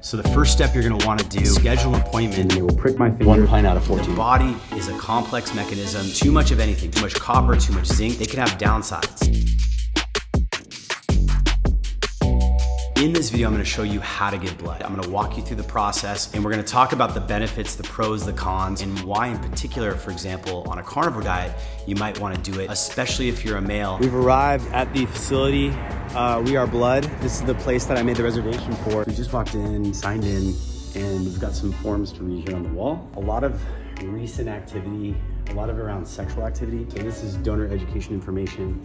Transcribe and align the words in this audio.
So 0.00 0.16
the 0.16 0.28
first 0.30 0.52
step 0.52 0.74
you're 0.74 0.82
gonna 0.88 1.04
wanna 1.04 1.24
do, 1.24 1.44
schedule 1.44 1.94
an 1.94 2.00
appointment. 2.02 2.40
and 2.40 2.50
they 2.50 2.62
will 2.62 2.74
prick 2.76 2.98
my 2.98 3.10
finger. 3.10 3.26
One 3.26 3.46
pint 3.46 3.66
out 3.66 3.76
of 3.76 3.84
14. 3.84 4.10
The 4.10 4.16
body 4.16 4.56
is 4.76 4.88
a 4.88 4.96
complex 4.98 5.54
mechanism. 5.54 6.06
Too 6.12 6.30
much 6.30 6.50
of 6.50 6.60
anything, 6.60 6.90
too 6.90 7.02
much 7.02 7.14
copper, 7.14 7.56
too 7.56 7.72
much 7.72 7.86
zinc, 7.86 8.18
they 8.18 8.26
can 8.26 8.38
have 8.38 8.58
downsides. 8.58 9.28
In 12.98 13.12
this 13.12 13.30
video, 13.30 13.46
I'm 13.46 13.54
gonna 13.54 13.64
show 13.64 13.84
you 13.84 14.00
how 14.00 14.28
to 14.28 14.36
get 14.36 14.58
blood. 14.58 14.82
I'm 14.82 14.92
gonna 14.92 15.08
walk 15.08 15.36
you 15.36 15.42
through 15.44 15.58
the 15.58 15.62
process 15.62 16.34
and 16.34 16.44
we're 16.44 16.50
gonna 16.50 16.64
talk 16.64 16.90
about 16.90 17.14
the 17.14 17.20
benefits, 17.20 17.76
the 17.76 17.84
pros, 17.84 18.26
the 18.26 18.32
cons, 18.32 18.82
and 18.82 18.98
why 19.04 19.28
in 19.28 19.38
particular, 19.38 19.94
for 19.94 20.10
example, 20.10 20.64
on 20.68 20.80
a 20.80 20.82
carnivore 20.82 21.22
diet, 21.22 21.54
you 21.86 21.94
might 21.94 22.18
wanna 22.18 22.38
do 22.38 22.58
it, 22.58 22.68
especially 22.68 23.28
if 23.28 23.44
you're 23.44 23.58
a 23.58 23.62
male. 23.62 23.98
We've 24.00 24.12
arrived 24.12 24.66
at 24.72 24.92
the 24.92 25.06
facility. 25.06 25.70
Uh, 26.12 26.42
we 26.44 26.56
are 26.56 26.66
Blood. 26.66 27.04
This 27.20 27.36
is 27.36 27.44
the 27.44 27.54
place 27.54 27.84
that 27.84 27.96
I 27.96 28.02
made 28.02 28.16
the 28.16 28.24
reservation 28.24 28.72
for. 28.72 29.04
We 29.04 29.14
just 29.14 29.32
walked 29.32 29.54
in, 29.54 29.94
signed 29.94 30.24
in, 30.24 30.52
and 30.96 31.24
we've 31.24 31.40
got 31.40 31.54
some 31.54 31.70
forms 31.74 32.10
to 32.14 32.24
read 32.24 32.48
here 32.48 32.56
on 32.56 32.64
the 32.64 32.70
wall. 32.70 33.08
A 33.14 33.20
lot 33.20 33.44
of 33.44 33.62
recent 34.02 34.48
activity, 34.48 35.14
a 35.50 35.54
lot 35.54 35.70
of 35.70 35.78
around 35.78 36.04
sexual 36.04 36.44
activity. 36.44 36.84
So 36.90 37.00
this 37.04 37.22
is 37.22 37.36
donor 37.36 37.68
education 37.68 38.12
information 38.12 38.84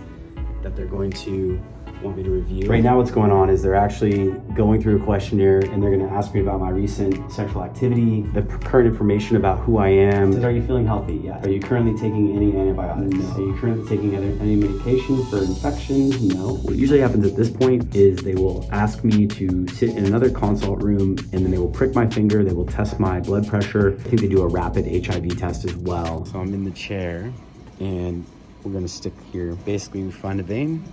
that 0.61 0.75
they're 0.75 0.85
going 0.85 1.09
to 1.11 1.59
want 2.03 2.17
me 2.17 2.23
to 2.23 2.29
review. 2.29 2.69
Right 2.69 2.83
now 2.83 2.97
what's 2.97 3.11
going 3.11 3.31
on 3.31 3.49
is 3.49 3.61
they're 3.61 3.75
actually 3.75 4.31
going 4.55 4.81
through 4.81 5.01
a 5.01 5.05
questionnaire 5.05 5.59
and 5.59 5.81
they're 5.81 5.95
gonna 5.95 6.11
ask 6.11 6.33
me 6.33 6.41
about 6.41 6.59
my 6.59 6.69
recent 6.69 7.31
sexual 7.31 7.63
activity, 7.63 8.21
the 8.33 8.41
current 8.41 8.87
information 8.87 9.37
about 9.37 9.59
who 9.59 9.77
I 9.77 9.89
am. 9.89 10.33
Says, 10.33 10.43
Are 10.43 10.51
you 10.51 10.65
feeling 10.65 10.85
healthy? 10.85 11.15
Yeah. 11.23 11.41
Are 11.41 11.49
you 11.49 11.59
currently 11.59 11.93
taking 11.93 12.35
any 12.35 12.55
antibiotics? 12.55 13.15
No. 13.15 13.35
Are 13.35 13.47
you 13.47 13.57
currently 13.59 13.87
taking 13.87 14.15
other, 14.15 14.27
any 14.41 14.55
medication 14.55 15.25
for 15.27 15.37
infections? 15.39 16.21
No. 16.21 16.55
What 16.57 16.75
usually 16.75 16.99
happens 16.99 17.25
at 17.25 17.35
this 17.35 17.49
point 17.49 17.95
is 17.95 18.21
they 18.21 18.35
will 18.35 18.67
ask 18.71 19.03
me 19.03 19.25
to 19.27 19.67
sit 19.69 19.91
in 19.91 20.05
another 20.05 20.29
consult 20.29 20.81
room 20.83 21.17
and 21.31 21.43
then 21.43 21.51
they 21.51 21.57
will 21.57 21.71
prick 21.71 21.95
my 21.95 22.07
finger, 22.07 22.43
they 22.43 22.53
will 22.53 22.65
test 22.67 22.99
my 22.99 23.19
blood 23.19 23.47
pressure. 23.47 23.93
I 23.93 24.03
think 24.03 24.21
they 24.21 24.27
do 24.27 24.41
a 24.41 24.47
rapid 24.47 24.85
HIV 25.05 25.37
test 25.37 25.65
as 25.65 25.75
well. 25.75 26.25
So 26.25 26.39
I'm 26.39 26.53
in 26.53 26.63
the 26.63 26.71
chair 26.71 27.31
and 27.79 28.25
we're 28.63 28.71
gonna 28.71 28.87
stick 28.87 29.13
here. 29.31 29.55
Basically, 29.65 30.03
we 30.03 30.11
find 30.11 30.39
a 30.39 30.43
vein 30.43 30.83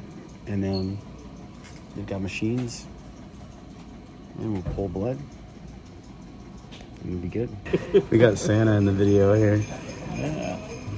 and 0.46 0.62
then 0.62 0.98
they've 1.94 2.06
got 2.06 2.20
machines 2.20 2.86
and 4.38 4.52
we'll 4.52 4.74
pull 4.74 4.88
blood 4.88 5.19
and 7.02 7.08
it'll 7.08 7.20
be 7.20 7.28
good. 7.28 8.10
we 8.10 8.19
got 8.19 8.38
Santa 8.38 8.72
in 8.72 8.84
the 8.84 8.92
video 8.92 9.34
here. 9.34 9.62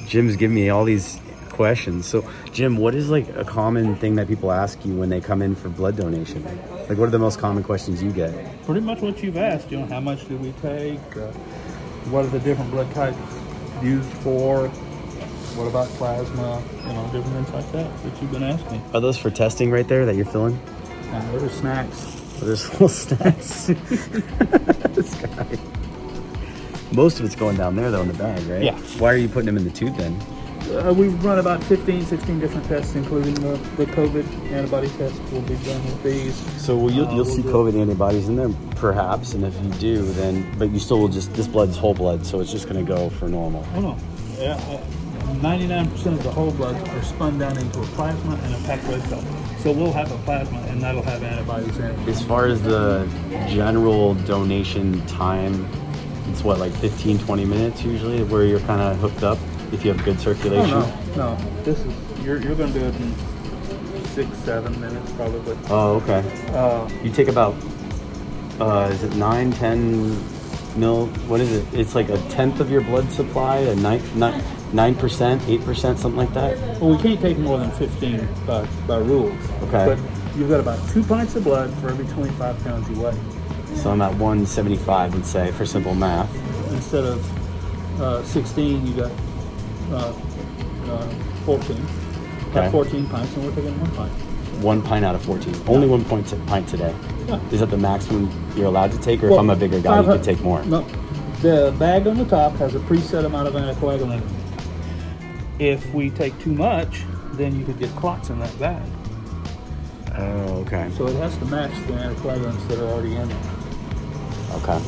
Jim's 0.06 0.36
giving 0.36 0.54
me 0.54 0.68
all 0.68 0.84
these 0.84 1.20
questions. 1.50 2.06
So, 2.06 2.28
Jim, 2.52 2.76
what 2.76 2.94
is 2.94 3.08
like 3.08 3.28
a 3.36 3.44
common 3.44 3.96
thing 3.96 4.16
that 4.16 4.28
people 4.28 4.50
ask 4.50 4.84
you 4.84 4.94
when 4.94 5.08
they 5.08 5.20
come 5.20 5.42
in 5.42 5.54
for 5.54 5.68
blood 5.68 5.96
donation? 5.96 6.44
Like, 6.88 6.98
what 6.98 7.08
are 7.08 7.10
the 7.10 7.18
most 7.18 7.38
common 7.38 7.62
questions 7.62 8.02
you 8.02 8.10
get? 8.10 8.32
pretty 8.64 8.80
much 8.80 9.00
what 9.00 9.22
you've 9.22 9.36
asked. 9.36 9.70
You 9.70 9.80
know, 9.80 9.86
how 9.86 10.00
much 10.00 10.28
do 10.28 10.36
we 10.36 10.52
take? 10.62 10.98
Uh, 11.16 11.30
what 12.10 12.24
are 12.24 12.28
the 12.28 12.40
different 12.40 12.70
blood 12.70 12.92
types 12.92 13.16
used 13.82 14.08
for? 14.18 14.70
What 15.56 15.68
about 15.68 15.88
plasma? 15.90 16.62
You 16.86 16.92
know, 16.94 17.04
different 17.12 17.34
things 17.46 17.50
like 17.50 17.72
that 17.72 18.02
that 18.04 18.22
you've 18.22 18.32
been 18.32 18.42
asking. 18.42 18.82
Are 18.94 19.00
those 19.00 19.18
for 19.18 19.30
testing 19.30 19.70
right 19.70 19.86
there 19.86 20.06
that 20.06 20.16
you're 20.16 20.24
filling? 20.24 20.58
And 21.12 21.34
those 21.34 21.42
are 21.44 21.48
snacks. 21.50 22.42
Are 22.42 22.46
there 22.46 22.56
little 22.72 22.88
snacks? 22.88 23.66
this 23.66 25.14
guy. 25.16 25.58
Most 26.92 27.20
of 27.20 27.26
it's 27.26 27.36
going 27.36 27.56
down 27.56 27.76
there 27.76 27.90
though 27.90 28.02
in 28.02 28.08
the 28.08 28.14
bag, 28.14 28.42
right? 28.46 28.62
Yeah. 28.62 28.78
Why 28.98 29.12
are 29.12 29.16
you 29.16 29.28
putting 29.28 29.46
them 29.46 29.56
in 29.56 29.64
the 29.64 29.70
tube 29.70 29.96
then? 29.96 30.18
Uh, 30.70 30.92
we've 30.96 31.22
run 31.24 31.38
about 31.38 31.62
15, 31.64 32.06
16 32.06 32.38
different 32.40 32.64
tests, 32.66 32.94
including 32.94 33.34
the, 33.34 33.56
the 33.76 33.84
COVID 33.86 34.24
antibody 34.52 34.88
test 34.90 35.20
will 35.32 35.42
be 35.42 35.56
done 35.56 35.82
with 35.84 36.02
these. 36.02 36.34
So 36.62 36.76
will 36.76 36.90
you, 36.92 37.02
Uh, 37.04 37.08
you'll 37.14 37.24
we'll 37.26 37.34
see 37.36 37.42
do- 37.42 37.52
COVID 37.52 37.78
antibodies 37.78 38.28
in 38.28 38.36
there, 38.36 38.48
perhaps, 38.76 39.34
and 39.34 39.44
if 39.44 39.54
you 39.62 39.70
do, 39.72 40.02
then 40.12 40.46
but 40.58 40.70
you 40.70 40.78
still 40.78 41.00
will 41.00 41.08
just 41.08 41.32
this 41.34 41.46
blood's 41.48 41.76
whole 41.76 41.94
blood, 41.94 42.24
so 42.24 42.40
it's 42.40 42.50
just 42.50 42.68
going 42.70 42.84
to 42.84 42.90
go 42.90 43.10
for 43.10 43.28
normal. 43.28 43.66
Oh 43.74 43.80
no. 43.80 43.96
Yeah. 44.38 44.80
Uh, 45.40 45.42
99% 45.42 46.06
of 46.06 46.22
the 46.22 46.30
whole 46.30 46.50
blood 46.52 46.76
are 46.88 47.02
spun 47.02 47.38
down 47.38 47.56
into 47.58 47.80
a 47.80 47.86
plasma 47.86 48.34
and 48.42 48.54
a 48.54 48.58
packed 48.66 48.84
red 48.84 49.02
cell. 49.08 49.22
So 49.58 49.70
we'll 49.72 49.92
have 49.92 50.10
a 50.10 50.18
plasma 50.18 50.58
and 50.68 50.80
that'll 50.82 51.02
have 51.02 51.22
antibodies 51.22 51.76
in 51.78 51.84
it. 51.86 52.08
As 52.08 52.22
far 52.22 52.46
as 52.46 52.62
the 52.62 53.08
general 53.48 54.14
donation 54.14 55.04
time, 55.06 55.66
it's 56.28 56.42
what 56.42 56.58
like 56.58 56.72
15, 56.74 57.18
20 57.20 57.44
minutes 57.44 57.82
usually, 57.84 58.22
where 58.24 58.44
you're 58.44 58.60
kind 58.60 58.80
of 58.80 58.98
hooked 58.98 59.22
up 59.22 59.38
if 59.72 59.84
you 59.84 59.92
have 59.92 60.04
good 60.04 60.16
Oh 60.16 60.20
circulation. 60.20 60.70
no, 60.70 60.96
no. 61.16 61.36
This 61.62 61.78
is 61.80 61.94
you're 62.24 62.40
you're 62.40 62.54
gonna 62.54 62.72
do 62.72 62.80
it 62.84 62.94
in 62.96 63.14
six, 64.06 64.36
seven 64.38 64.78
minutes 64.80 65.10
probably. 65.12 65.56
Oh, 65.68 65.96
okay. 66.02 66.22
Uh, 66.54 66.88
You 67.02 67.10
take 67.10 67.28
about, 67.28 67.54
uh, 68.60 68.88
is 68.92 69.02
it 69.02 69.14
nine, 69.16 69.52
ten 69.52 70.10
mil? 70.76 71.06
What 71.28 71.40
is 71.40 71.50
it? 71.52 71.66
It's 71.72 71.94
like 71.94 72.08
a 72.10 72.18
tenth 72.28 72.60
of 72.60 72.70
your 72.70 72.82
blood 72.82 73.10
supply, 73.12 73.58
a 73.58 73.74
nine, 73.74 74.02
nine, 74.18 74.42
nine 74.72 74.94
percent, 74.94 75.42
eight 75.48 75.62
percent, 75.64 75.98
something 75.98 76.18
like 76.18 76.32
that. 76.34 76.56
well, 76.80 76.90
we 76.96 77.02
can't 77.02 77.20
take 77.20 77.38
more 77.38 77.58
than 77.58 77.70
15 77.72 78.28
by, 78.46 78.66
by 78.86 78.98
rules. 78.98 79.32
Okay. 79.62 79.86
But 79.86 79.98
you've 80.36 80.48
got 80.48 80.60
about 80.60 80.78
two 80.90 81.02
pints 81.04 81.34
of 81.36 81.44
blood 81.44 81.72
for 81.78 81.88
every 81.90 82.06
25 82.06 82.64
pounds 82.64 82.88
you 82.90 83.02
weigh. 83.02 83.16
So 83.76 83.90
I'm 83.90 84.02
at 84.02 84.12
175, 84.12 85.14
let's 85.14 85.28
say, 85.28 85.50
for 85.52 85.64
simple 85.64 85.94
math. 85.94 86.34
Instead 86.72 87.04
of 87.04 88.00
uh, 88.00 88.22
16, 88.24 88.86
you 88.86 88.94
got 88.94 89.10
uh, 89.90 90.14
uh, 90.88 91.08
14. 91.44 91.76
Okay. 91.76 92.54
Got 92.54 92.70
14 92.70 93.06
pints, 93.06 93.34
and 93.34 93.44
we're 93.44 93.54
taking 93.54 93.78
one 93.80 93.90
pint. 93.92 94.12
One 94.62 94.82
pint 94.82 95.04
out 95.04 95.14
of 95.14 95.22
14. 95.22 95.54
Only 95.66 95.86
one 95.88 96.04
point 96.04 96.32
pint 96.46 96.68
today. 96.68 96.94
Yeah. 97.26 97.40
Is 97.50 97.60
that 97.60 97.70
the 97.70 97.78
maximum 97.78 98.30
you're 98.56 98.66
allowed 98.66 98.92
to 98.92 98.98
take, 98.98 99.22
or 99.22 99.28
Well, 99.28 99.34
if 99.36 99.40
I'm 99.40 99.50
a 99.50 99.56
bigger 99.56 99.80
guy, 99.80 99.96
you 99.96 100.02
500 100.02 100.12
could 100.18 100.24
take 100.24 100.40
more? 100.40 100.62
No, 100.64 100.82
the 101.40 101.74
bag 101.78 102.06
on 102.06 102.18
the 102.18 102.26
top 102.26 102.52
has 102.56 102.74
a 102.74 102.78
preset 102.80 103.24
amount 103.24 103.48
of 103.48 103.54
anticoagulant. 103.54 104.22
If 105.58 105.92
we 105.92 106.10
take 106.10 106.38
too 106.40 106.52
much, 106.52 107.02
then 107.32 107.58
you 107.58 107.64
could 107.64 107.78
get 107.78 107.90
clots 107.90 108.30
in 108.30 108.38
that 108.40 108.58
bag. 108.58 108.82
Oh, 110.14 110.64
okay. 110.66 110.90
So 110.96 111.06
it 111.06 111.16
has 111.16 111.36
to 111.38 111.44
match 111.46 111.72
the 111.86 111.94
anticoagulants 111.94 112.68
that 112.68 112.78
are 112.78 112.88
already 112.88 113.16
in 113.16 113.28
there. 113.28 113.38
Okay. 114.56 114.78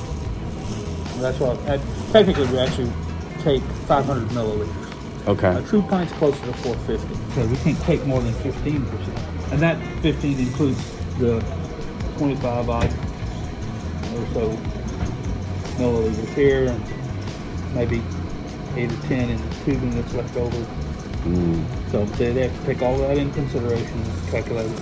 That's 1.21 1.39
why, 1.41 1.49
uh, 1.49 1.79
technically, 2.13 2.47
we 2.49 2.59
actually 2.59 2.93
take 3.41 3.63
500 3.63 4.29
milliliters. 4.31 4.85
Okay. 5.27 5.57
A 5.57 5.63
true 5.63 5.83
pint's 5.83 6.13
closer 6.15 6.45
to 6.45 6.53
450. 6.53 7.35
So 7.35 7.47
we 7.47 7.57
can't 7.59 7.81
take 7.85 8.05
more 8.07 8.21
than 8.21 8.35
15%. 8.35 9.53
And 9.53 9.63
that 9.63 9.79
15 10.03 10.39
includes 10.39 10.93
the 11.19 11.41
25 12.19 12.69
odd 12.69 12.85
or 12.85 14.27
so 14.33 14.59
milliliters 15.79 16.35
here 16.35 16.67
and 16.67 17.75
maybe 17.75 18.03
8 18.77 18.93
or 18.93 18.97
10 19.03 19.31
in 19.31 19.49
the 19.49 19.55
tubing 19.65 19.91
that's 19.91 20.15
left 20.15 20.37
over. 20.37 20.57
Mm. 21.25 21.91
So 21.91 22.05
they, 22.05 22.33
they 22.33 22.49
have 22.49 22.61
to 22.61 22.67
take 22.67 22.83
all 22.83 22.99
that 22.99 23.17
in 23.17 23.33
consideration 23.33 23.99
and 23.99 24.29
calculate 24.29 24.71
it. 24.71 24.81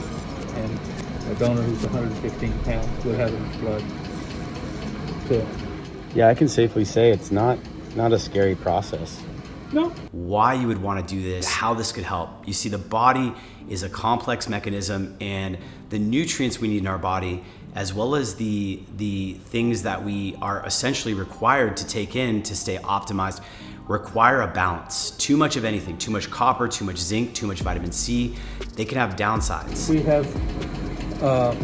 And 0.56 0.80
a 1.30 1.34
donor 1.36 1.62
who's 1.62 1.82
115 1.82 2.52
pounds 2.64 3.04
would 3.04 3.16
have 3.16 3.32
enough 3.32 3.60
blood 3.60 3.84
to. 5.28 5.46
Yeah, 6.14 6.28
I 6.28 6.34
can 6.34 6.48
safely 6.48 6.84
say 6.84 7.10
it's 7.10 7.30
not 7.30 7.58
not 7.94 8.12
a 8.12 8.18
scary 8.18 8.54
process. 8.54 9.22
No, 9.72 9.88
why 10.12 10.54
you 10.54 10.66
would 10.66 10.82
want 10.82 11.06
to 11.06 11.14
do 11.14 11.22
this, 11.22 11.48
how 11.48 11.72
this 11.72 11.92
could 11.92 12.04
help. 12.04 12.46
You 12.46 12.52
see, 12.52 12.68
the 12.68 12.78
body 12.78 13.32
is 13.68 13.82
a 13.82 13.88
complex 13.88 14.48
mechanism, 14.48 15.16
and 15.20 15.56
the 15.88 15.98
nutrients 15.98 16.58
we 16.58 16.68
need 16.68 16.78
in 16.78 16.86
our 16.86 16.98
body, 16.98 17.42
as 17.74 17.94
well 17.94 18.14
as 18.14 18.34
the 18.34 18.82
the 18.96 19.34
things 19.46 19.84
that 19.84 20.04
we 20.04 20.36
are 20.42 20.64
essentially 20.66 21.14
required 21.14 21.76
to 21.78 21.86
take 21.86 22.14
in 22.16 22.42
to 22.42 22.56
stay 22.56 22.76
optimized, 22.78 23.40
require 23.92 24.40
a 24.40 24.48
balance. 24.48 25.10
Too 25.12 25.36
much 25.36 25.56
of 25.56 25.64
anything, 25.64 25.98
too 25.98 26.10
much 26.10 26.30
copper, 26.30 26.66
too 26.66 26.84
much 26.84 26.96
zinc, 26.96 27.34
too 27.34 27.46
much 27.46 27.60
vitamin 27.60 27.92
C, 27.92 28.34
they 28.74 28.84
can 28.84 28.98
have 28.98 29.16
downsides. 29.16 29.88
we 29.88 30.00
have 30.02 31.22
uh, 31.22 31.54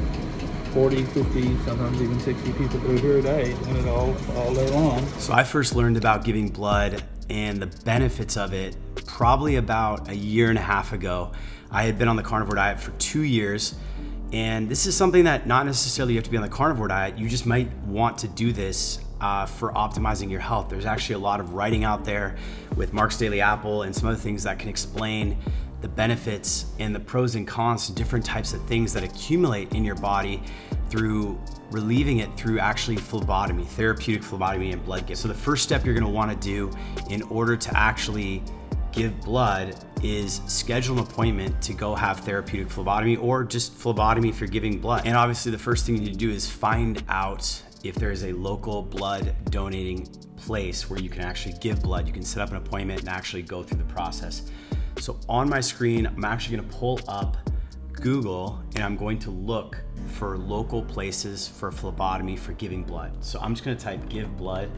40, 0.73 1.05
50, 1.05 1.59
sometimes 1.65 2.03
even 2.03 2.21
60 2.21 2.53
people 2.53 2.79
through 2.81 2.99
here 2.99 3.19
a 3.19 3.23
day, 3.23 3.55
doing 3.65 3.77
it 3.77 3.89
all, 3.89 4.15
all 4.37 4.55
day 4.55 4.71
long. 4.71 5.05
So 5.19 5.33
I 5.33 5.43
first 5.43 5.75
learned 5.75 5.97
about 5.97 6.25
giving 6.25 6.51
blood 6.51 7.03
and 7.31 7.61
the 7.61 7.67
benefits 7.85 8.37
of 8.37 8.53
it 8.53 8.77
probably 9.07 9.57
about 9.57 10.09
a 10.09 10.15
year 10.15 10.51
and 10.51 10.59
a 10.59 10.63
half 10.63 10.93
ago. 10.93 11.33
I 11.71 11.83
had 11.83 11.99
been 11.99 12.09
on 12.09 12.17
the 12.17 12.23
carnivore 12.23 12.57
diet 12.57 12.79
for 12.79 12.91
two 12.93 13.23
years, 13.23 13.75
and 14.33 14.69
this 14.69 14.87
is 14.87 14.95
something 14.95 15.25
that 15.25 15.47
not 15.47 15.65
necessarily 15.65 16.15
you 16.15 16.19
have 16.19 16.25
to 16.25 16.31
be 16.31 16.37
on 16.37 16.43
the 16.43 16.49
carnivore 16.49 16.89
diet. 16.89 17.19
You 17.19 17.29
just 17.29 17.47
might 17.47 17.73
want 17.79 18.19
to 18.19 18.29
do 18.29 18.53
this 18.53 19.01
uh, 19.21 19.47
for 19.47 19.73
optimizing 19.73 20.31
your 20.31 20.41
health. 20.41 20.69
There's 20.69 20.87
actually 20.87 21.17
a 21.17 21.21
lot 21.21 21.41
of 21.41 21.55
writing 21.55 21.85
out 21.85 22.05
there 22.05 22.37
with 22.77 22.93
Mark's 22.93 23.17
Daily 23.17 23.41
Apple 23.41 23.83
and 23.83 23.95
some 23.95 24.09
other 24.09 24.19
things 24.19 24.43
that 24.45 24.59
can 24.59 24.69
explain 24.69 25.37
the 25.81 25.89
benefits 25.89 26.67
and 26.79 26.95
the 26.95 27.01
pros 27.01 27.35
and 27.37 27.47
cons 27.47 27.87
to 27.87 27.93
different 27.93 28.25
types 28.25 28.53
of 28.53 28.65
things 28.67 28.93
that 28.93 29.05
accumulate 29.05 29.73
in 29.73 29.85
your 29.85 29.95
body 29.95 30.43
through 30.91 31.39
relieving 31.71 32.19
it 32.19 32.35
through 32.37 32.59
actually 32.59 32.97
phlebotomy, 32.97 33.65
therapeutic 33.65 34.23
phlebotomy 34.23 34.73
and 34.73 34.85
blood 34.85 35.07
give. 35.07 35.19
So 35.19 35.29
the 35.29 35.35
first 35.35 35.63
step 35.63 35.85
you're 35.85 35.95
gonna 35.95 36.11
wanna 36.11 36.35
do 36.37 36.71
in 37.11 37.23
order 37.23 37.57
to 37.57 37.77
actually 37.77 38.43
give 38.91 39.21
blood 39.21 39.77
is 40.03 40.41
schedule 40.47 40.99
an 40.99 41.05
appointment 41.05 41.61
to 41.63 41.75
go 41.75 41.95
have 41.95 42.21
therapeutic 42.21 42.71
phlebotomy 42.71 43.17
or 43.17 43.45
just 43.45 43.73
phlebotomy 43.75 44.29
if 44.29 44.41
you're 44.41 44.49
giving 44.49 44.79
blood. 44.79 45.07
And 45.07 45.17
obviously 45.17 45.53
the 45.53 45.59
first 45.59 45.87
thing 45.87 45.97
you 45.97 46.03
need 46.03 46.13
to 46.13 46.19
do 46.19 46.31
is 46.31 46.49
find 46.49 47.03
out 47.09 47.63
if 47.85 47.95
there 47.95 48.11
is 48.11 48.25
a 48.25 48.33
local 48.33 48.83
blood 48.83 49.35
donating 49.51 50.07
place 50.37 50.89
where 50.89 50.99
you 50.99 51.09
can 51.09 51.23
actually 51.23 51.55
give 51.61 51.83
blood. 51.83 52.07
You 52.07 52.13
can 52.13 52.23
set 52.23 52.43
up 52.43 52.51
an 52.51 52.57
appointment 52.57 53.01
and 53.01 53.09
actually 53.09 53.43
go 53.43 53.63
through 53.63 53.79
the 53.79 53.93
process. 53.93 54.51
So 54.99 55.19
on 55.29 55.49
my 55.49 55.61
screen, 55.61 56.07
I'm 56.07 56.25
actually 56.25 56.57
gonna 56.57 56.69
pull 56.69 57.01
up 57.09 57.37
Google 57.93 58.61
and 58.75 58.85
I'm 58.85 58.97
going 58.97 59.19
to 59.21 59.31
look 59.31 59.83
for 60.07 60.39
local 60.39 60.83
places 60.83 61.49
for 61.49 61.71
phlebotomy 61.71 62.37
for 62.37 62.53
giving 62.53 62.83
blood. 62.83 63.13
So 63.25 63.39
I'm 63.41 63.55
just 63.55 63.65
gonna 63.65 63.77
type 63.77 64.09
give 64.09 64.37
blood. 64.37 64.71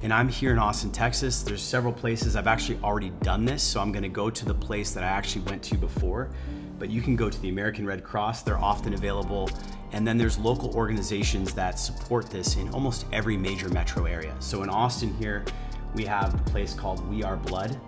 And 0.00 0.12
I'm 0.12 0.28
here 0.28 0.52
in 0.52 0.58
Austin, 0.58 0.92
Texas. 0.92 1.42
There's 1.42 1.62
several 1.62 1.92
places 1.92 2.36
I've 2.36 2.46
actually 2.46 2.78
already 2.84 3.10
done 3.22 3.44
this, 3.44 3.62
so 3.62 3.80
I'm 3.80 3.90
gonna 3.90 4.08
go 4.08 4.30
to 4.30 4.44
the 4.44 4.54
place 4.54 4.92
that 4.92 5.02
I 5.02 5.08
actually 5.08 5.42
went 5.42 5.62
to 5.64 5.76
before. 5.76 6.30
But 6.78 6.88
you 6.88 7.02
can 7.02 7.16
go 7.16 7.28
to 7.28 7.40
the 7.40 7.48
American 7.48 7.84
Red 7.84 8.04
Cross, 8.04 8.42
they're 8.42 8.58
often 8.58 8.94
available. 8.94 9.50
And 9.92 10.06
then 10.06 10.18
there's 10.18 10.38
local 10.38 10.74
organizations 10.74 11.54
that 11.54 11.78
support 11.78 12.30
this 12.30 12.56
in 12.56 12.68
almost 12.70 13.06
every 13.12 13.36
major 13.36 13.68
metro 13.68 14.04
area. 14.04 14.34
So 14.38 14.62
in 14.62 14.68
Austin 14.68 15.14
here, 15.14 15.44
we 15.94 16.04
have 16.04 16.34
a 16.34 16.50
place 16.50 16.74
called 16.74 17.06
We 17.08 17.22
Are 17.22 17.36
Blood. 17.36 17.80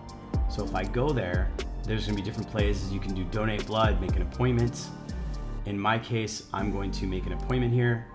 So 0.49 0.64
if 0.64 0.75
I 0.75 0.85
go 0.85 1.12
there, 1.12 1.50
there's 1.85 2.06
gonna 2.06 2.17
be 2.17 2.23
different 2.23 2.50
places 2.50 2.93
you 2.93 3.00
can 3.00 3.14
do 3.14 3.25
donate 3.25 3.67
blood, 3.67 4.00
make 4.00 4.17
an 4.17 4.23
appointment. 4.23 4.88
In 5.67 5.79
my 5.79 5.99
case, 5.99 6.44
I'm 6.55 6.73
going 6.73 6.91
to 6.93 7.06
make 7.06 7.26
an 7.26 7.32
appointment 7.32 7.73
here. 7.73 8.06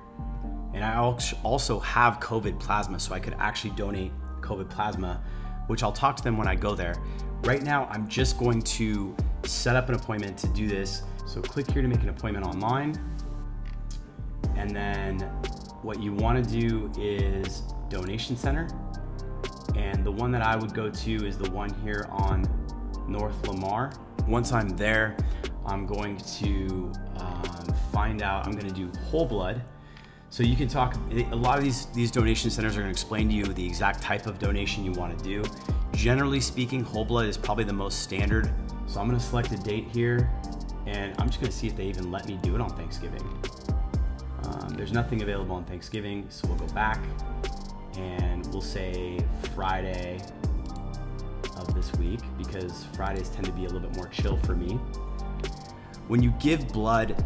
And 0.74 0.84
I 0.84 0.98
also 0.98 1.80
have 1.80 2.20
COVID 2.20 2.60
plasma, 2.60 3.00
so 3.00 3.14
I 3.14 3.20
could 3.20 3.36
actually 3.40 3.70
donate 3.72 4.12
COVID 4.42 4.70
plasma, 4.70 5.24
which 5.68 5.84
I'll 5.84 5.92
talk 5.92 6.18
to 6.18 6.24
them 6.24 6.38
when 6.38 6.48
I 6.48 6.56
go 6.56 6.76
there. 6.76 6.96
Right 7.44 7.64
now, 7.64 7.88
I'm 7.92 8.10
just 8.10 8.38
going 8.38 8.62
to 8.64 9.16
set 9.44 9.76
up 9.76 9.88
an 9.90 9.96
appointment 9.96 10.38
to 10.40 10.48
do 10.48 10.68
this. 10.68 11.04
So 11.26 11.42
click 11.42 11.70
here 11.72 11.82
to 11.82 11.88
make 11.88 12.02
an 12.02 12.10
appointment 12.10 12.46
online. 12.46 13.00
And 14.66 14.76
then 14.76 15.20
what 15.84 16.02
you 16.02 16.12
wanna 16.12 16.42
do 16.42 16.92
is 16.98 17.62
donation 17.88 18.36
center. 18.36 18.68
And 19.76 20.04
the 20.04 20.12
one 20.12 20.32
that 20.32 20.42
I 20.42 20.56
would 20.56 20.74
go 20.74 20.90
to 20.90 21.28
is 21.28 21.38
the 21.38 21.52
one 21.52 21.72
here 21.84 22.08
on 22.10 22.44
North 23.08 23.48
Lamar. 23.48 23.94
Once 24.28 24.52
I'm 24.52 24.70
there, 24.70 25.16
I'm 25.68 25.86
going 25.86 26.18
to 26.40 26.92
um, 27.18 27.76
find 27.94 28.24
out, 28.24 28.48
I'm 28.48 28.54
gonna 28.54 28.72
do 28.72 28.92
whole 29.12 29.28
blood. 29.28 29.62
So 30.32 30.42
you 30.42 30.56
can 30.56 30.68
talk, 30.68 30.98
a 31.12 31.36
lot 31.36 31.60
of 31.60 31.64
these, 31.64 31.86
these 31.88 32.10
donation 32.10 32.50
centers 32.50 32.76
are 32.76 32.80
gonna 32.80 32.90
explain 32.90 33.30
to 33.30 33.36
you 33.36 33.44
the 33.44 33.66
exact 33.66 34.02
type 34.02 34.26
of 34.26 34.40
donation 34.40 34.84
you 34.84 34.94
wanna 34.94 35.18
do. 35.18 35.44
Generally 35.94 36.40
speaking, 36.40 36.84
whole 36.84 37.06
blood 37.06 37.28
is 37.28 37.38
probably 37.38 37.66
the 37.66 37.74
most 37.74 38.02
standard. 38.02 38.52
So 38.88 39.00
I'm 39.00 39.06
gonna 39.06 39.20
select 39.20 39.52
a 39.52 39.58
date 39.58 39.90
here 39.94 40.32
and 40.88 41.14
I'm 41.20 41.28
just 41.28 41.40
gonna 41.40 41.52
see 41.52 41.68
if 41.68 41.76
they 41.76 41.86
even 41.86 42.10
let 42.10 42.28
me 42.28 42.40
do 42.42 42.56
it 42.56 42.62
on 42.62 42.72
Thanksgiving. 42.72 43.22
Um, 44.48 44.70
there's 44.76 44.92
nothing 44.92 45.22
available 45.22 45.56
on 45.56 45.66
Thanksgiving, 45.66 46.26
so 46.30 46.48
we'll 46.48 46.58
go 46.58 46.68
back 46.74 47.00
and 47.98 48.46
we'll 48.48 48.62
say 48.62 49.20
Friday 49.54 50.20
of 51.58 51.74
this 51.74 51.94
week 51.96 52.20
because 52.38 52.86
Fridays 52.96 53.30
tend 53.30 53.46
to 53.46 53.52
be 53.52 53.66
a 53.66 53.70
little 53.70 53.88
bit 53.88 53.96
more 53.96 54.08
chill 54.08 54.38
for 54.38 54.56
me. 54.56 54.80
When 56.08 56.22
you 56.22 56.32
give 56.40 56.68
blood, 56.70 57.26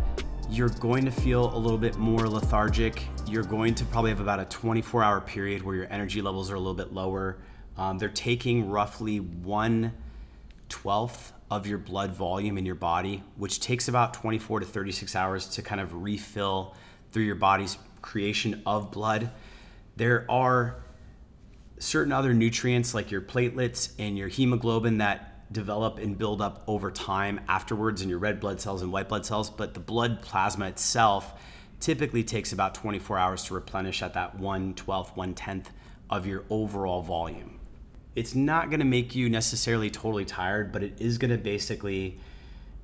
you're 0.49 0.69
going 0.69 1.05
to 1.05 1.11
feel 1.11 1.55
a 1.55 1.57
little 1.57 1.77
bit 1.77 1.97
more 1.97 2.27
lethargic. 2.27 3.03
You're 3.27 3.43
going 3.43 3.75
to 3.75 3.85
probably 3.85 4.11
have 4.11 4.19
about 4.19 4.39
a 4.39 4.45
24 4.45 5.03
hour 5.03 5.21
period 5.21 5.63
where 5.63 5.75
your 5.75 5.87
energy 5.89 6.21
levels 6.21 6.49
are 6.51 6.55
a 6.55 6.59
little 6.59 6.73
bit 6.73 6.93
lower. 6.93 7.37
Um, 7.77 7.97
they're 7.97 8.09
taking 8.09 8.69
roughly 8.69 9.19
one 9.19 9.93
twelfth 10.69 11.33
of 11.51 11.65
your 11.65 11.77
blood 11.79 12.11
volume 12.11 12.57
in 12.57 12.65
your 12.65 12.75
body, 12.75 13.23
which 13.35 13.59
takes 13.59 13.87
about 13.87 14.13
24 14.13 14.61
to 14.61 14.65
36 14.65 15.15
hours 15.15 15.47
to 15.47 15.61
kind 15.61 15.81
of 15.81 16.03
refill 16.03 16.75
through 17.11 17.23
your 17.23 17.35
body's 17.35 17.77
creation 18.01 18.61
of 18.65 18.91
blood. 18.91 19.31
There 19.95 20.25
are 20.29 20.77
certain 21.79 22.11
other 22.11 22.33
nutrients 22.33 22.93
like 22.93 23.11
your 23.11 23.21
platelets 23.21 23.91
and 23.97 24.17
your 24.17 24.27
hemoglobin 24.27 24.97
that 24.99 25.51
develop 25.51 25.97
and 25.97 26.17
build 26.17 26.41
up 26.41 26.63
over 26.67 26.91
time 26.91 27.39
afterwards 27.47 28.01
in 28.01 28.09
your 28.09 28.19
red 28.19 28.39
blood 28.39 28.61
cells 28.61 28.81
and 28.81 28.91
white 28.91 29.09
blood 29.09 29.25
cells, 29.25 29.49
but 29.49 29.73
the 29.73 29.79
blood 29.79 30.21
plasma 30.21 30.67
itself 30.67 31.33
typically 31.79 32.23
takes 32.23 32.51
about 32.51 32.75
24 32.75 33.17
hours 33.17 33.43
to 33.45 33.53
replenish 33.53 34.01
at 34.03 34.13
that 34.13 34.35
1 34.37 34.73
12th, 34.75 35.15
1 35.15 35.33
10th 35.33 35.67
of 36.09 36.27
your 36.27 36.43
overall 36.49 37.01
volume. 37.01 37.59
It's 38.15 38.35
not 38.35 38.69
gonna 38.69 38.85
make 38.85 39.15
you 39.15 39.29
necessarily 39.29 39.89
totally 39.89 40.25
tired, 40.25 40.71
but 40.71 40.83
it 40.83 40.99
is 40.99 41.17
gonna 41.17 41.37
basically 41.37 42.19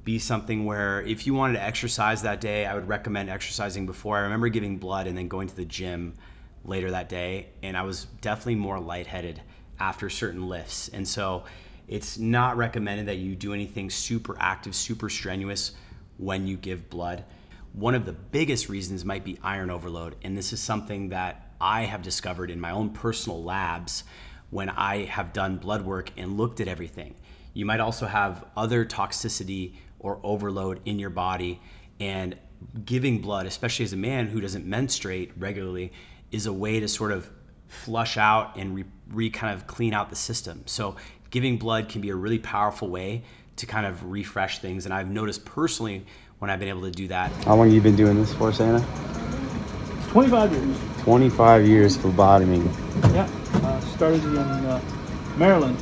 be 0.05 0.19
something 0.19 0.65
where 0.65 1.01
if 1.01 1.25
you 1.27 1.33
wanted 1.33 1.53
to 1.53 1.63
exercise 1.63 2.21
that 2.21 2.39
day, 2.39 2.65
I 2.65 2.75
would 2.75 2.87
recommend 2.87 3.29
exercising 3.29 3.87
before. 3.87 4.17
I 4.17 4.21
remember 4.21 4.47
giving 4.49 4.77
blood 4.77 5.07
and 5.07 5.17
then 5.17 5.27
going 5.27 5.49
to 5.49 5.55
the 5.55 5.65
gym 5.65 6.13
later 6.63 6.91
that 6.91 7.09
day, 7.09 7.47
and 7.63 7.75
I 7.75 7.81
was 7.81 8.05
definitely 8.21 8.55
more 8.55 8.79
lightheaded 8.79 9.41
after 9.79 10.09
certain 10.09 10.47
lifts. 10.47 10.89
And 10.89 11.07
so 11.07 11.43
it's 11.87 12.17
not 12.17 12.55
recommended 12.55 13.07
that 13.07 13.17
you 13.17 13.35
do 13.35 13.53
anything 13.53 13.89
super 13.89 14.37
active, 14.39 14.75
super 14.75 15.09
strenuous 15.09 15.71
when 16.17 16.47
you 16.47 16.55
give 16.55 16.89
blood. 16.89 17.25
One 17.73 17.95
of 17.95 18.05
the 18.05 18.13
biggest 18.13 18.69
reasons 18.69 19.03
might 19.03 19.25
be 19.25 19.39
iron 19.43 19.69
overload, 19.69 20.15
and 20.23 20.37
this 20.37 20.53
is 20.53 20.61
something 20.61 21.09
that 21.09 21.51
I 21.59 21.81
have 21.83 22.03
discovered 22.03 22.51
in 22.51 22.59
my 22.59 22.71
own 22.71 22.91
personal 22.91 23.43
labs 23.43 24.03
when 24.51 24.69
I 24.69 25.05
have 25.05 25.33
done 25.33 25.57
blood 25.57 25.81
work 25.81 26.11
and 26.15 26.37
looked 26.37 26.61
at 26.61 26.67
everything. 26.67 27.15
You 27.53 27.65
might 27.65 27.79
also 27.79 28.05
have 28.05 28.45
other 28.55 28.85
toxicity 28.85 29.75
or 29.99 30.19
overload 30.23 30.79
in 30.85 30.99
your 30.99 31.09
body, 31.09 31.59
and 31.99 32.35
giving 32.85 33.19
blood, 33.19 33.45
especially 33.45 33.85
as 33.85 33.93
a 33.93 33.97
man 33.97 34.27
who 34.27 34.41
doesn't 34.41 34.65
menstruate 34.65 35.31
regularly, 35.37 35.91
is 36.31 36.45
a 36.45 36.53
way 36.53 36.79
to 36.79 36.87
sort 36.87 37.11
of 37.11 37.29
flush 37.67 38.17
out 38.17 38.55
and 38.57 38.75
re, 38.75 38.85
re 39.09 39.29
kind 39.29 39.53
of 39.53 39.67
clean 39.67 39.93
out 39.93 40.09
the 40.09 40.15
system. 40.15 40.63
So 40.65 40.95
giving 41.29 41.57
blood 41.57 41.89
can 41.89 42.01
be 42.01 42.09
a 42.09 42.15
really 42.15 42.39
powerful 42.39 42.89
way 42.89 43.23
to 43.57 43.65
kind 43.65 43.85
of 43.85 44.03
refresh 44.05 44.59
things. 44.59 44.85
And 44.85 44.93
I've 44.93 45.09
noticed 45.09 45.45
personally 45.45 46.05
when 46.39 46.49
I've 46.49 46.59
been 46.59 46.69
able 46.69 46.83
to 46.83 46.91
do 46.91 47.07
that. 47.07 47.31
How 47.45 47.55
long 47.55 47.67
have 47.67 47.73
you 47.73 47.81
been 47.81 47.95
doing 47.95 48.15
this 48.15 48.33
for, 48.33 48.51
Santa? 48.51 48.85
25 50.09 50.51
years. 50.51 50.77
25 50.99 51.67
years 51.67 51.97
phlebotomy. 51.97 52.63
Yeah, 53.13 53.29
uh, 53.55 53.79
started 53.81 54.23
in 54.23 54.37
uh, 54.37 54.81
Maryland 55.37 55.79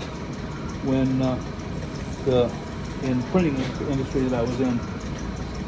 when 0.86 1.22
uh, 1.22 1.40
the 2.26 2.52
in 3.04 3.22
printing 3.24 3.56
industry 3.90 4.22
that 4.22 4.40
I 4.40 4.42
was 4.42 4.60
in 4.62 4.80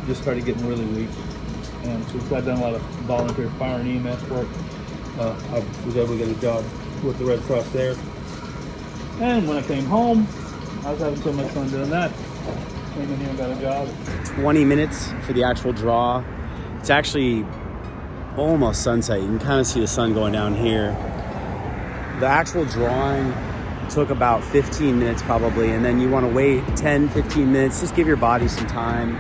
just 0.08 0.22
started 0.22 0.46
getting 0.46 0.68
really 0.68 0.86
weak. 0.86 1.10
And 1.84 2.04
since 2.08 2.32
I've 2.32 2.46
done 2.46 2.58
a 2.58 2.62
lot 2.62 2.74
of 2.74 2.82
volunteer 3.08 3.50
fire 3.52 3.80
and 3.80 4.08
EMS 4.08 4.24
work, 4.30 4.48
uh, 5.20 5.36
I 5.52 5.86
was 5.86 5.98
able 5.98 6.10
to 6.10 6.18
get 6.18 6.28
a 6.28 6.42
job 6.42 6.64
with 7.04 7.18
the 7.20 7.26
Red 7.26 7.40
Cross 7.42 7.70
there. 7.70 7.96
And 9.22 9.48
when 9.48 9.58
I 9.58 9.62
came 9.62 9.86
home, 9.86 10.28
I 10.86 10.92
was 10.92 11.00
having 11.00 11.22
so 11.22 11.34
much 11.34 11.48
fun 11.52 11.70
doing 11.70 11.90
that. 11.90 12.12
Came 12.94 13.12
in 13.12 13.20
here 13.20 13.30
and 13.30 13.38
got 13.38 13.50
a 13.52 13.62
job. 13.62 13.90
20 14.36 14.66
minutes 14.66 15.10
for 15.26 15.34
the 15.34 15.44
actual 15.44 15.74
draw. 15.74 16.24
It's 16.80 16.90
actually 16.90 17.46
almost 18.38 18.84
sunset. 18.84 19.22
You 19.22 19.28
can 19.28 19.40
kind 19.40 19.60
of 19.60 19.68
see 19.68 19.80
the 19.80 19.88
sun 19.88 20.14
going 20.14 20.34
down 20.34 20.56
here. 20.56 20.92
The 22.20 22.28
actual 22.28 22.66
drawing 22.66 23.34
took 23.90 24.10
about 24.10 24.44
15 24.44 25.00
minutes 25.00 25.22
probably, 25.22 25.72
and 25.72 25.86
then 25.86 26.00
you 26.00 26.10
want 26.10 26.26
to 26.26 26.32
wait 26.32 26.64
10, 26.76 27.10
15 27.10 27.52
minutes. 27.52 27.82
Just 27.82 27.96
give 27.96 28.08
your 28.08 28.18
body 28.18 28.48
some 28.48 28.66
time. 28.68 29.16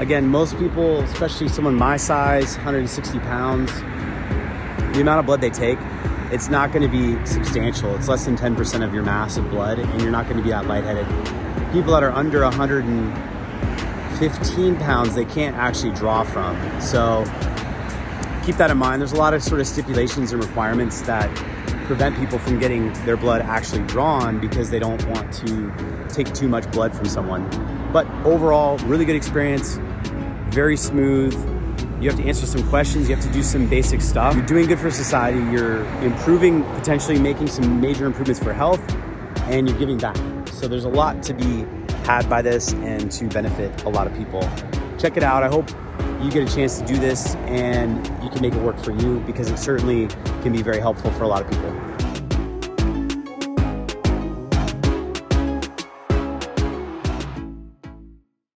Again, 0.00 0.26
most 0.26 0.58
people, 0.58 1.00
especially 1.00 1.48
someone 1.48 1.74
my 1.74 1.96
size, 1.96 2.56
160 2.56 3.18
pounds, 3.20 3.72
the 4.94 5.00
amount 5.00 5.20
of 5.20 5.26
blood 5.26 5.40
they 5.40 5.50
take, 5.50 5.78
it's 6.32 6.48
not 6.48 6.72
going 6.72 6.82
to 6.82 6.88
be 6.88 7.24
substantial. 7.26 7.94
It's 7.96 8.08
less 8.08 8.24
than 8.24 8.36
10% 8.36 8.84
of 8.84 8.94
your 8.94 9.02
mass 9.02 9.36
of 9.36 9.50
blood, 9.50 9.78
and 9.78 10.00
you're 10.00 10.10
not 10.10 10.24
going 10.26 10.38
to 10.38 10.42
be 10.42 10.48
that 10.50 10.66
lightheaded. 10.66 11.06
People 11.72 11.92
that 11.92 12.02
are 12.02 12.12
under 12.12 12.42
115 12.42 14.76
pounds, 14.76 15.14
they 15.14 15.24
can't 15.24 15.56
actually 15.56 15.92
draw 15.92 16.24
from. 16.24 16.56
So 16.80 17.24
keep 18.44 18.56
that 18.56 18.70
in 18.70 18.78
mind. 18.78 19.02
There's 19.02 19.12
a 19.12 19.16
lot 19.16 19.34
of 19.34 19.42
sort 19.42 19.60
of 19.60 19.66
stipulations 19.66 20.32
and 20.32 20.42
requirements 20.42 21.02
that 21.02 21.28
prevent 21.90 22.16
people 22.20 22.38
from 22.38 22.56
getting 22.60 22.92
their 23.04 23.16
blood 23.16 23.42
actually 23.42 23.84
drawn 23.88 24.38
because 24.38 24.70
they 24.70 24.78
don't 24.78 25.04
want 25.06 25.32
to 25.32 26.06
take 26.08 26.32
too 26.32 26.46
much 26.46 26.70
blood 26.70 26.94
from 26.94 27.04
someone. 27.04 27.42
But 27.92 28.06
overall, 28.24 28.78
really 28.86 29.04
good 29.04 29.16
experience, 29.16 29.76
very 30.50 30.76
smooth 30.76 31.34
you 32.00 32.08
have 32.08 32.18
to 32.18 32.24
answer 32.24 32.46
some 32.46 32.66
questions. 32.70 33.10
You 33.10 33.16
have 33.16 33.24
to 33.26 33.30
do 33.30 33.42
some 33.42 33.68
basic 33.68 34.00
stuff. 34.00 34.34
You're 34.34 34.46
doing 34.46 34.66
good 34.66 34.78
for 34.78 34.90
society. 34.90 35.38
You're 35.52 35.84
improving, 36.02 36.62
potentially 36.76 37.18
making 37.18 37.48
some 37.48 37.78
major 37.78 38.06
improvements 38.06 38.42
for 38.42 38.54
health, 38.54 38.80
and 39.50 39.68
you're 39.68 39.78
giving 39.78 39.98
back. 39.98 40.16
So 40.48 40.66
there's 40.66 40.86
a 40.86 40.88
lot 40.88 41.22
to 41.24 41.34
be 41.34 41.66
had 42.04 42.26
by 42.30 42.40
this 42.40 42.72
and 42.72 43.12
to 43.12 43.26
benefit 43.26 43.82
a 43.84 43.90
lot 43.90 44.06
of 44.06 44.16
people. 44.16 44.40
Check 44.96 45.18
it 45.18 45.22
out. 45.22 45.42
I 45.42 45.48
hope 45.48 45.68
you 46.22 46.30
get 46.30 46.48
a 46.48 46.54
chance 46.54 46.78
to 46.78 46.86
do 46.86 46.96
this 46.98 47.34
and 47.46 48.06
you 48.22 48.30
can 48.30 48.42
make 48.42 48.54
it 48.54 48.60
work 48.60 48.78
for 48.78 48.92
you 48.92 49.20
because 49.20 49.50
it 49.50 49.58
certainly 49.58 50.06
can 50.42 50.52
be 50.52 50.62
very 50.62 50.78
helpful 50.78 51.10
for 51.12 51.24
a 51.24 51.28
lot 51.28 51.42
of 51.42 51.50
people. 51.50 51.89